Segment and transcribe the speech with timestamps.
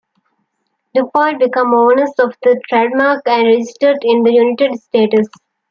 [0.95, 5.27] DuPont became owners of the trademark, and registered it in the United States.